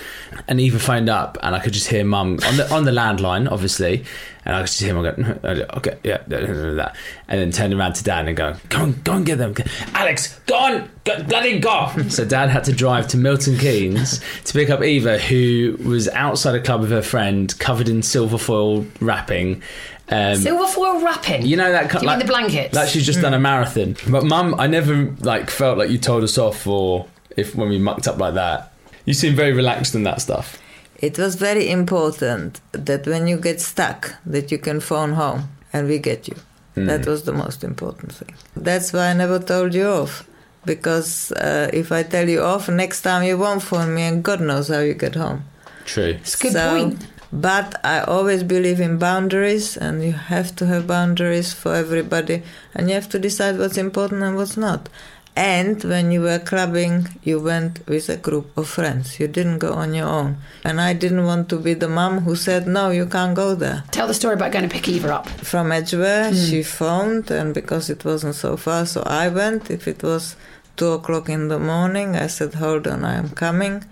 [0.48, 3.50] And Eva phoned up and I could just hear mum on the on the landline,
[3.50, 4.04] obviously.
[4.44, 6.96] And I could just hear mum go, okay, yeah, that.
[7.26, 9.54] And then turned around to dad and go, go on, go and get them.
[9.94, 10.90] Alex, go on,
[11.28, 11.90] bloody go.
[12.08, 16.54] so dad had to drive to Milton Keynes to pick up Eva, who was outside
[16.54, 19.62] a club with her friend, covered in silver foil wrapping.
[20.08, 21.44] Um, Silver foil wrapping.
[21.46, 22.74] you know that Do you mean the blankets?
[22.74, 23.96] Like she's just done a marathon.
[24.08, 27.78] But mum, I never like felt like you told us off or if when we
[27.78, 28.72] mucked up like that.
[29.04, 30.60] You seem very relaxed in that stuff.
[30.98, 35.88] It was very important that when you get stuck, that you can phone home and
[35.88, 36.36] we get you.
[36.76, 38.34] That was the most important thing.
[38.54, 40.28] That's why I never told you off.
[40.66, 44.40] Because uh, if I tell you off, next time you won't phone me, and God
[44.40, 45.44] knows how you get home.
[45.84, 46.16] True.
[46.20, 47.06] It's a good so point.
[47.32, 52.42] But I always believe in boundaries, and you have to have boundaries for everybody,
[52.74, 54.88] and you have to decide what's important and what's not.
[55.36, 59.20] And when you were clubbing, you went with a group of friends.
[59.20, 60.38] You didn't go on your own.
[60.64, 63.84] And I didn't want to be the mom who said, no, you can't go there.
[63.90, 65.28] Tell the story about going to pick Eva up.
[65.28, 69.70] From Edgware, she phoned, and because it wasn't so far, so I went.
[69.70, 70.36] If it was
[70.76, 73.84] two o'clock in the morning, I said, hold on, I am coming.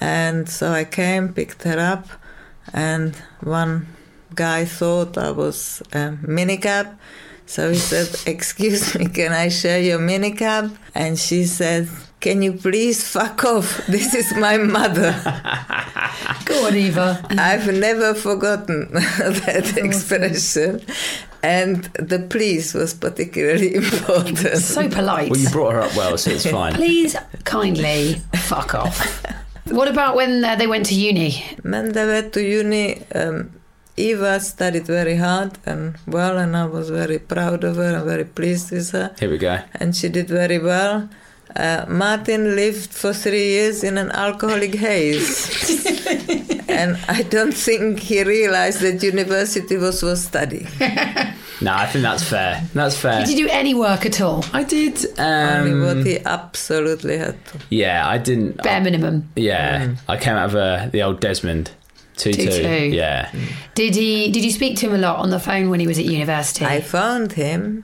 [0.00, 2.06] And so I came, picked her up,
[2.72, 3.88] and one
[4.34, 6.96] guy thought I was a minicab.
[7.46, 10.76] So he said, Excuse me, can I share your minicab?
[10.94, 11.88] And she said,
[12.20, 13.80] Can you please fuck off?
[13.88, 15.12] This is my mother.
[16.44, 17.24] Go on, Eva.
[17.30, 20.82] I've never forgotten that expression.
[21.42, 24.38] And the please was particularly important.
[24.38, 25.30] So polite.
[25.30, 26.74] Well, you brought her up well, so it's fine.
[26.82, 29.24] Please, kindly, fuck off.
[29.66, 31.44] What about when uh, they went to uni?
[31.62, 33.52] When they went to uni, um,
[33.96, 38.24] Eva studied very hard and well, and I was very proud of her and very
[38.24, 39.14] pleased with her.
[39.18, 39.58] Here we go.
[39.74, 41.08] And she did very well.
[41.56, 45.86] Uh, Martin lived for three years in an alcoholic haze.
[46.68, 50.66] and I don't think he realized that university was for study.
[51.60, 52.62] No, I think that's fair.
[52.72, 53.24] That's fair.
[53.26, 54.44] Did you do any work at all?
[54.52, 55.04] I did.
[55.18, 57.58] Only Um, what he absolutely had to.
[57.68, 58.62] yeah, I didn't.
[58.62, 59.28] Bare minimum.
[59.34, 61.72] yeah, I came out of uh, the old Desmond.
[62.16, 62.90] Two two.
[62.94, 63.28] Yeah.
[63.74, 64.30] Did he?
[64.30, 66.64] Did you speak to him a lot on the phone when he was at university?
[66.64, 67.82] I found him,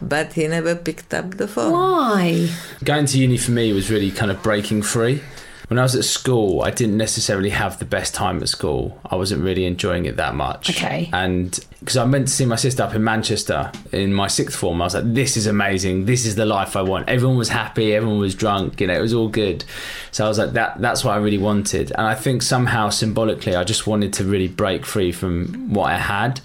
[0.00, 1.72] but he never picked up the phone.
[1.72, 2.48] Why?
[2.84, 5.22] Going to uni for me was really kind of breaking free.
[5.68, 9.00] When I was at school, I didn't necessarily have the best time at school.
[9.04, 10.70] I wasn't really enjoying it that much.
[10.70, 11.08] Okay.
[11.12, 14.82] And because I went to see my sister up in Manchester in my sixth form,
[14.82, 16.06] I was like, this is amazing.
[16.06, 17.08] This is the life I want.
[17.08, 17.94] Everyone was happy.
[17.94, 18.80] Everyone was drunk.
[18.80, 19.64] You know, it was all good.
[20.10, 20.80] So I was like, that.
[20.80, 21.92] That's what I really wanted.
[21.92, 25.98] And I think somehow symbolically, I just wanted to really break free from what I
[25.98, 26.40] had.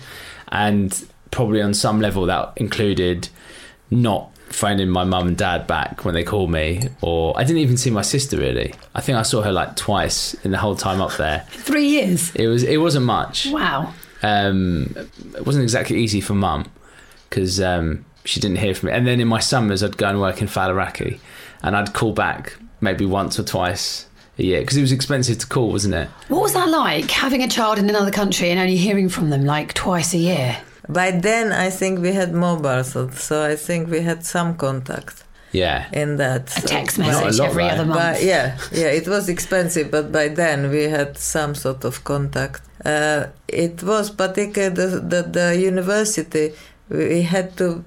[0.50, 3.30] And probably on some level, that included
[3.90, 7.78] not phoning my mum and dad back when they called me, or I didn't even
[7.78, 8.74] see my sister really.
[8.94, 11.46] I think I saw her like twice in the whole time up there.
[11.50, 12.34] Three years.
[12.36, 13.48] It was it wasn't much.
[13.48, 13.94] Wow.
[14.24, 14.96] Um,
[15.36, 16.72] it wasn't exactly easy for mum
[17.30, 18.94] because um, she didn't hear from me.
[18.94, 21.20] And then in my summers, I'd go and work in Faliraki,
[21.62, 25.48] and I'd call back maybe once or twice a year because it was expensive to
[25.48, 26.10] call, wasn't it?
[26.28, 29.46] What was that like having a child in another country and only hearing from them
[29.46, 30.58] like twice a year?
[30.90, 35.24] By then, I think we had mobile, so, so I think we had some contact
[35.52, 35.86] Yeah.
[35.92, 36.48] in that.
[36.58, 37.74] A so- text Not a message lot, every right?
[37.74, 38.00] other month.
[38.00, 42.62] But yeah, yeah, it was expensive, but by then we had some sort of contact.
[42.86, 46.54] Uh, it was particularly the, the, the university.
[46.90, 47.84] We had to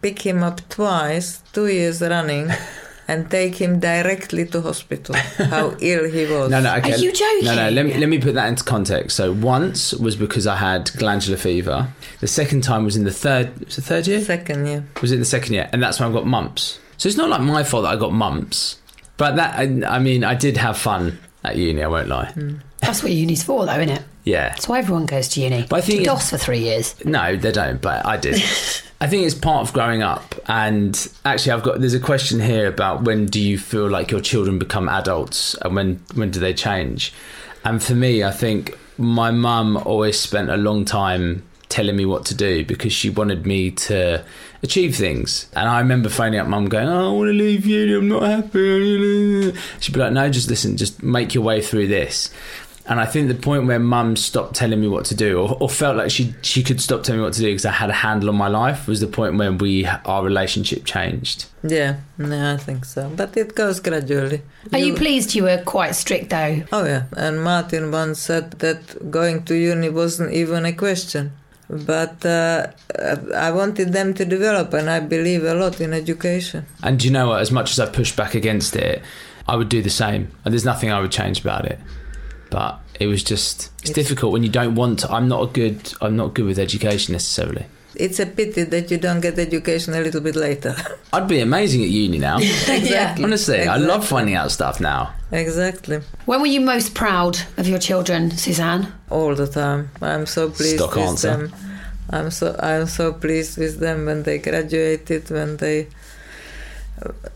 [0.00, 2.50] pick him up twice, two years running,
[3.12, 5.14] and take him directly to hospital.
[5.14, 6.50] How ill he was.
[6.50, 6.94] No, no, okay.
[6.94, 7.44] Are you joking?
[7.44, 7.68] No, no.
[7.70, 9.16] Let me let me put that into context.
[9.16, 11.88] So once was because I had glandular fever.
[12.20, 13.58] The second time was in the third.
[13.64, 14.20] Was it third year?
[14.22, 14.84] Second year.
[15.00, 15.68] Was it the second year?
[15.72, 16.78] And that's when I got mumps.
[16.96, 18.78] So it's not like my fault that I got mumps.
[19.16, 21.82] But that, I, I mean, I did have fun at uni.
[21.82, 22.32] I won't lie.
[22.34, 22.60] Mm.
[22.80, 24.02] That's what uni's for, though, isn't it?
[24.24, 24.48] Yeah.
[24.48, 25.66] That's why everyone goes to uni.
[25.68, 26.94] But I think to it- DOS for three years.
[27.04, 28.40] No, they don't, but I did.
[29.02, 30.36] I think it's part of growing up.
[30.46, 34.20] And actually, I've got there's a question here about when do you feel like your
[34.20, 37.12] children become adults and when when do they change?
[37.64, 42.26] And for me, I think my mum always spent a long time telling me what
[42.26, 44.22] to do because she wanted me to
[44.62, 45.48] achieve things.
[45.56, 48.22] And I remember phoning up mum going, oh, I want to leave uni, I'm not
[48.22, 49.52] happy.
[49.80, 52.30] She'd be like, no, just listen, just make your way through this.
[52.84, 55.68] And I think the point where mum stopped telling me what to do, or, or
[55.68, 57.94] felt like she she could stop telling me what to do because I had a
[57.94, 61.46] handle on my life, was the point when we our relationship changed.
[61.62, 63.08] Yeah, no, I think so.
[63.14, 64.42] But it goes gradually.
[64.72, 66.62] Are you pleased you were quite strict, though?
[66.72, 71.32] Oh yeah, and Martin once said that going to uni wasn't even a question.
[71.70, 72.66] But uh,
[73.34, 76.66] I wanted them to develop, and I believe a lot in education.
[76.82, 77.40] And do you know what?
[77.40, 79.02] As much as I pushed back against it,
[79.48, 80.30] I would do the same.
[80.44, 81.78] And there's nothing I would change about it.
[82.52, 85.10] But it was just it's, difficult when you don't want to.
[85.10, 85.92] I'm not a good.
[86.00, 87.66] I'm not good with education necessarily.
[87.94, 90.74] It's a pity that you don't get education a little bit later.
[91.12, 92.38] I'd be amazing at uni now.
[92.38, 93.24] exactly.
[93.24, 95.12] Honestly, I love finding out stuff now.
[95.30, 96.00] Exactly.
[96.24, 98.92] When were you most proud of your children, Suzanne?
[99.10, 99.90] All the time.
[100.00, 101.36] I'm so pleased Stock with answer.
[101.36, 101.54] them.
[102.10, 105.88] I'm so I'm so pleased with them when they graduated, when they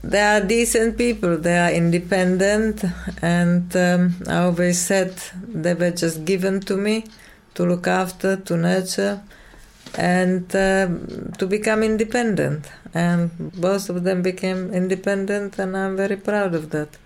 [0.03, 1.37] they are decent people.
[1.37, 2.85] They are independent,
[3.23, 5.14] and um, I always said
[5.49, 7.05] they were just given to me
[7.55, 9.23] to look after, to nurture,
[9.97, 12.69] and um to become independent.
[12.95, 16.97] And both of them became independent, and I'm very proud of that.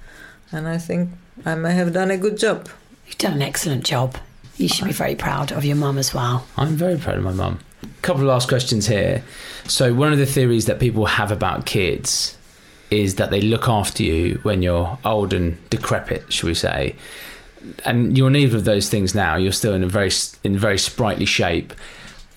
[0.53, 1.11] And I think
[1.45, 2.69] I may have done a good job.
[3.07, 4.17] You've done an excellent job.
[4.57, 6.47] You should be very proud of your mum as well.
[6.57, 7.61] I'm very proud of my mum.
[7.83, 9.25] A Couple of last questions here.
[9.67, 12.37] So, one of the theories that people have about kids
[12.91, 16.97] is that they look after you when you're old and decrepit, shall we say?
[17.85, 19.37] And you're neither of those things now.
[19.37, 20.11] You're still in a very
[20.45, 21.75] in very sprightly shape,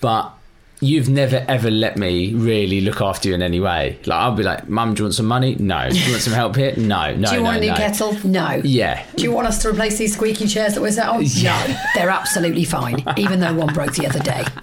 [0.00, 0.32] but
[0.80, 3.98] you've never ever let me really look after you in any way.
[4.04, 5.56] Like I'll be like, "Mum, do you want some money?
[5.58, 5.88] No.
[5.88, 6.74] Do you want some help here?
[6.76, 7.14] No.
[7.14, 7.28] No.
[7.30, 7.76] Do you no, want a new no.
[7.76, 8.12] kettle?
[8.24, 8.60] No.
[8.64, 9.04] Yeah.
[9.16, 11.22] Do you want us to replace these squeaky chairs that we're sat on?
[11.22, 11.76] No.
[11.94, 14.44] They're absolutely fine, even though one broke the other day.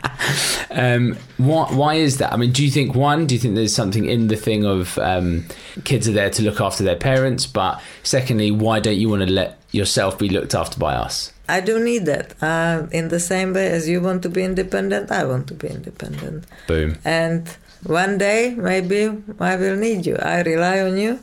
[0.69, 2.31] Um, why, why is that?
[2.31, 3.25] I mean, do you think one?
[3.25, 5.45] Do you think there's something in the thing of um,
[5.83, 7.45] kids are there to look after their parents?
[7.45, 11.33] But secondly, why don't you want to let yourself be looked after by us?
[11.57, 12.27] I do need that.
[12.41, 15.67] Uh, in the same way as you want to be independent, I want to be
[15.67, 16.45] independent.
[16.67, 16.97] Boom.
[17.05, 17.41] And
[17.83, 19.01] one day, maybe
[19.39, 20.15] I will need you.
[20.35, 21.19] I rely on you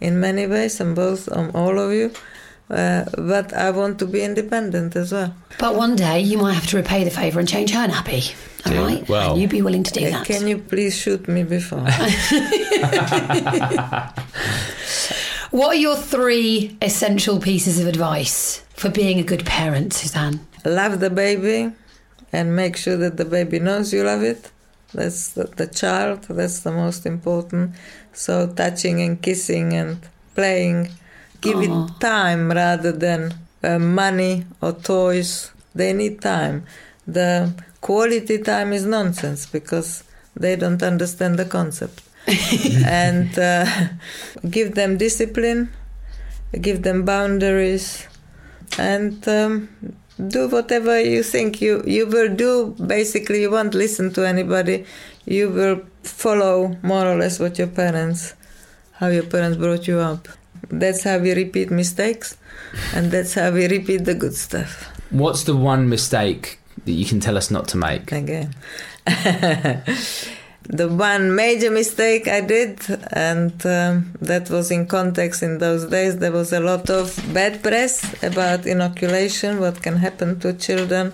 [0.00, 2.10] in many ways, and both on all of you.
[2.70, 5.34] Uh, but I want to be independent as well.
[5.58, 8.34] But one day you might have to repay the favour and change her nappy.
[8.66, 9.08] All Yeah, right?
[9.08, 10.24] well- and you'd be willing to do Uh, that.
[10.26, 11.84] Can you please shoot me before?
[15.54, 20.40] What are your three essential pieces of advice for being a good parent, Suzanne?
[20.64, 21.70] love the baby
[22.32, 24.50] and make sure that the baby knows you love it.
[24.92, 27.76] That's the, the child, that's the most important.
[28.12, 30.00] So, touching and kissing and
[30.34, 30.88] playing.
[31.40, 35.52] Give it time rather than uh, money or toys.
[35.72, 36.66] They need time.
[37.06, 40.02] The quality time is nonsense because
[40.34, 42.02] they don't understand the concept.
[42.86, 43.66] and uh,
[44.48, 45.70] give them discipline,
[46.60, 48.06] give them boundaries,
[48.78, 49.68] and um,
[50.28, 52.74] do whatever you think you you will do.
[52.86, 54.86] Basically, you won't listen to anybody.
[55.26, 58.34] You will follow more or less what your parents,
[58.92, 60.28] how your parents brought you up.
[60.70, 62.36] That's how we repeat mistakes,
[62.94, 67.20] and that's how we repeat the good stuff What's the one mistake that you can
[67.20, 68.10] tell us not to make?
[68.10, 68.54] again.
[70.68, 72.80] the one major mistake I did,
[73.12, 77.62] and um, that was in context in those days, there was a lot of bad
[77.62, 81.12] press about inoculation, what can happen to children.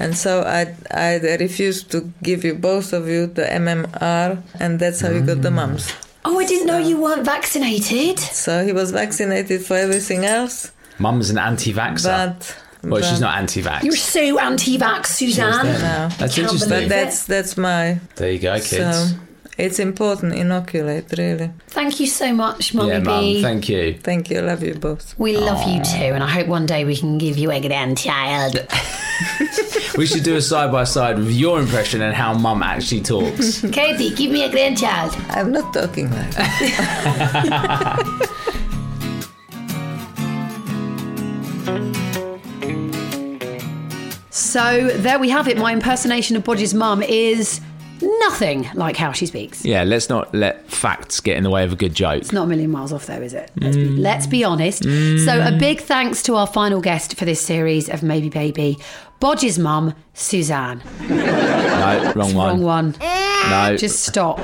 [0.00, 5.00] And so I, I refused to give you, both of you, the MMR, and that's
[5.00, 5.92] how you got the mumps.
[6.24, 8.18] Oh, I didn't know you weren't vaccinated.
[8.18, 12.04] So he was vaccinated for everything else, Mum's an anti-vaxxer.
[12.38, 12.56] but.
[12.90, 13.82] Well, she's not anti-vax.
[13.82, 15.66] You're so anti-vax, Suzanne.
[15.66, 16.08] No.
[16.18, 16.68] That's Can't interesting.
[16.70, 18.70] But that's that's my There you go, kids.
[18.70, 19.16] So
[19.56, 21.50] it's important, inoculate, really.
[21.68, 23.04] Thank you so much, Mummy yeah, B.
[23.04, 23.42] Mum.
[23.42, 23.98] Thank you.
[23.98, 25.18] Thank you, I love you both.
[25.18, 28.66] we love you too, and I hope one day we can give you a grandchild.
[29.98, 33.60] We should do a side by side with your impression and how Mum actually talks.
[33.72, 35.12] Katie, give me a grandchild.
[35.30, 36.44] I'm not talking like that.
[44.38, 45.58] So there we have it.
[45.58, 47.60] My impersonation of Bodge's mum is
[48.00, 49.64] nothing like how she speaks.
[49.64, 52.20] yeah, let's not let facts get in the way of a good joke.
[52.20, 53.50] It's not a million miles off, though, is it?
[53.56, 53.98] Let's, be, mm.
[53.98, 54.84] let's be honest.
[54.84, 55.24] Mm.
[55.24, 58.78] So, a big thanks to our final guest for this series of Maybe Baby,
[59.20, 60.82] Bodge's mum, Suzanne.
[61.08, 62.48] No, wrong one.
[62.48, 62.94] Wrong one.
[63.00, 63.76] No.
[63.76, 64.38] Just stop.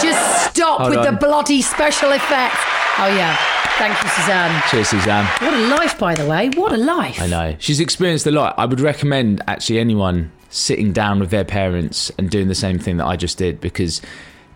[0.00, 2.58] Just stop Hold with the bloody special effects.
[2.98, 3.55] Oh, yeah.
[3.78, 4.62] Thank you, Suzanne.
[4.70, 5.26] Cheers, Suzanne.
[5.40, 6.48] What a life, by the way.
[6.48, 7.20] What a life.
[7.20, 7.56] I know.
[7.58, 8.54] She's experienced a lot.
[8.58, 12.96] I would recommend actually anyone sitting down with their parents and doing the same thing
[12.96, 14.00] that I just did because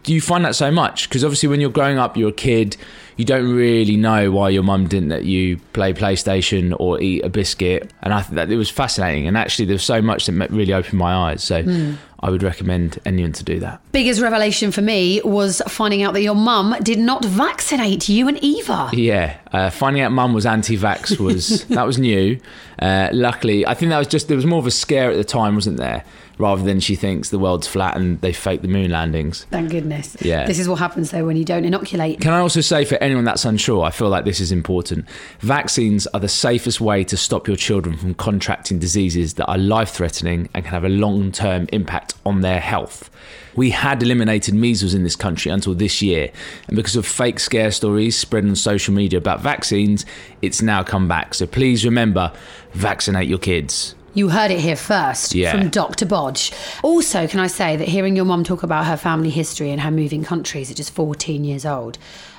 [0.02, 1.08] do you find that so much?
[1.08, 2.76] Because obviously, when you're growing up, you're a kid,
[3.16, 7.28] you don't really know why your mum didn't let you play PlayStation or eat a
[7.28, 7.92] biscuit.
[8.02, 9.26] And I think that it was fascinating.
[9.26, 11.42] And actually, there's so much that really opened my eyes.
[11.42, 13.80] So I would recommend anyone to do that.
[13.92, 18.38] Biggest revelation for me was finding out that your mum did not vaccinate you and
[18.42, 18.90] Eva.
[18.92, 22.38] Yeah, uh, finding out mum was anti-vax was that was new.
[22.78, 25.24] Uh, luckily, I think that was just there was more of a scare at the
[25.24, 26.04] time, wasn't there?
[26.40, 29.44] Rather than she thinks the world's flat and they fake the moon landings.
[29.50, 30.16] Thank goodness.
[30.22, 30.46] Yeah.
[30.46, 32.18] This is what happens, though, when you don't inoculate.
[32.22, 35.06] Can I also say for anyone that's unsure, I feel like this is important.
[35.40, 39.90] Vaccines are the safest way to stop your children from contracting diseases that are life
[39.90, 43.10] threatening and can have a long term impact on their health.
[43.54, 46.30] We had eliminated measles in this country until this year,
[46.68, 50.06] and because of fake scare stories spread on social media about vaccines,
[50.40, 51.34] it's now come back.
[51.34, 52.32] So please remember
[52.72, 53.94] vaccinate your kids.
[54.14, 55.52] You heard it here first Yeah.
[55.52, 56.04] from Dr.
[56.06, 56.52] Bodge.
[56.82, 59.90] Also, can I say that hearing your mum talk about her family history and her
[59.90, 61.98] moving countries at just 14 years old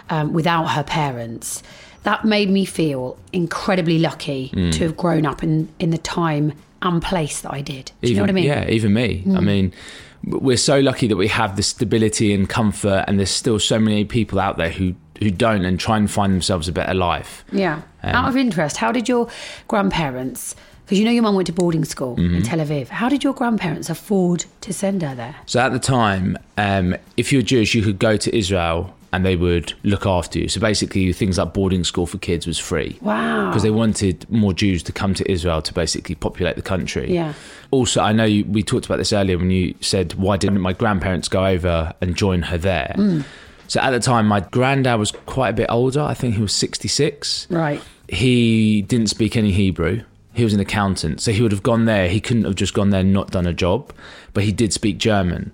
[0.10, 1.64] um, without her parents,
[2.04, 4.72] that made me feel incredibly lucky Mm.
[4.74, 7.92] to have grown up in, in the time and place that I did.
[8.02, 8.46] Do you know what I mean?
[8.46, 9.24] Yeah, even me.
[9.36, 9.72] I mean,
[10.26, 14.04] we're so lucky that we have the stability and comfort, and there's still so many
[14.04, 17.46] people out there who who don't and try and find themselves a better life.
[17.52, 17.82] Yeah.
[18.02, 19.28] Um, Out of interest, how did your
[19.68, 20.56] grandparents,
[20.92, 22.36] because you know your mum went to boarding school Mm-hmm.
[22.36, 25.38] in Tel Aviv, how did your grandparents afford to send her there?
[25.46, 29.26] So at the time, um, if you were Jewish, you could go to Israel and
[29.26, 30.50] they would look after you.
[30.50, 32.98] So basically, things like boarding school for kids was free.
[33.00, 33.48] Wow.
[33.48, 37.14] Because they wanted more Jews to come to Israel to basically populate the country.
[37.14, 37.36] Yeah.
[37.72, 40.74] Also, I know you, we talked about this earlier when you said, why didn't my
[40.74, 42.94] grandparents go over and join her there?
[42.98, 43.24] Mm.
[43.70, 46.02] So at the time, my granddad was quite a bit older.
[46.02, 47.48] I think he was 66.
[47.50, 47.82] Right.
[48.10, 50.02] He didn't speak any Hebrew.
[50.34, 51.22] He was an accountant.
[51.22, 52.08] So he would have gone there.
[52.08, 53.92] He couldn't have just gone there and not done a job,
[54.34, 55.52] but he did speak German.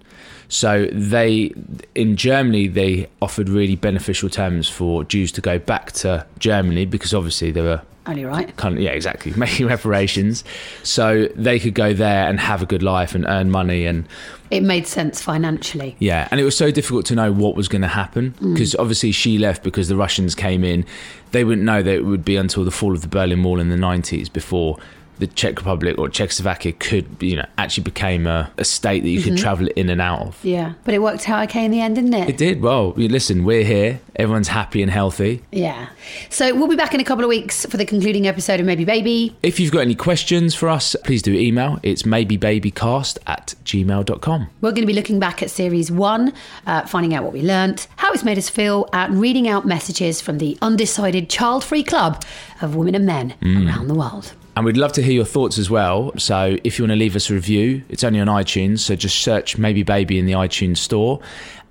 [0.50, 1.54] So they,
[1.94, 7.14] in Germany, they offered really beneficial terms for Jews to go back to Germany because
[7.14, 8.56] obviously they were Only right.
[8.56, 10.46] kind of, yeah, exactly, making reparations.
[10.84, 14.08] So they could go there and have a good life and earn money and
[14.50, 15.96] It made sense financially.
[16.00, 18.54] yeah, and it was so difficult to know what was going to happen mm.
[18.54, 20.86] because obviously she left because the Russians came in.
[21.32, 23.70] They wouldn't know that it would be until the fall of the Berlin Wall in
[23.70, 24.78] the 90s before
[25.20, 29.22] the Czech Republic or Czechoslovakia could, you know, actually became a, a state that you
[29.22, 30.44] could travel in and out of.
[30.44, 30.74] Yeah.
[30.84, 32.30] But it worked out okay in the end, didn't it?
[32.30, 32.62] It did.
[32.62, 34.00] Well, listen, we're here.
[34.16, 35.44] Everyone's happy and healthy.
[35.52, 35.90] Yeah.
[36.30, 38.86] So we'll be back in a couple of weeks for the concluding episode of Maybe
[38.86, 39.36] Baby.
[39.44, 41.80] If you've got any questions for us, please do email.
[41.84, 44.48] It's maybebabycast at gmail.com.
[44.62, 46.34] We're going to be looking back at series one,
[46.66, 50.22] uh, finding out what we learnt, how it's made us feel, and reading out messages
[50.22, 52.24] from the undecided child free club
[52.62, 54.34] of women and men around the world.
[54.58, 56.12] And we'd love to hear your thoughts as well.
[56.18, 58.80] So if you want to leave us a review, it's only on iTunes.
[58.80, 61.20] So just search Maybe Baby in the iTunes store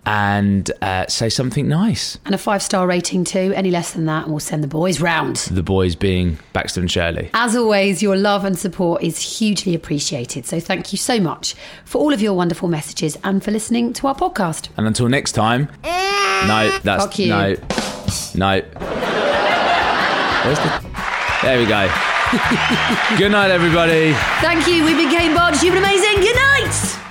[0.05, 2.17] and uh, say something nice.
[2.25, 3.53] And a five star rating too.
[3.57, 5.35] Any less than that, and we'll send the boys round.
[5.51, 7.29] The boys being Baxter and Shirley.
[7.35, 10.47] As always, your love and support is hugely appreciated.
[10.47, 14.07] So thank you so much for all of your wonderful messages and for listening to
[14.07, 14.69] our podcast.
[14.77, 15.69] And until next time.
[15.83, 17.31] No, that's Fuck you.
[17.31, 17.57] no,
[18.37, 18.61] no.
[20.45, 20.87] Where's the?
[21.43, 22.13] There we go.
[23.19, 24.13] Good night, everybody.
[24.41, 24.85] Thank you.
[24.85, 25.63] We became Bodge.
[25.63, 26.21] You've been amazing.
[26.21, 27.06] Good night.